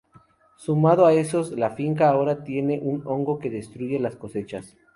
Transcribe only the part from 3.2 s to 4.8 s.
que destruye las cosechas.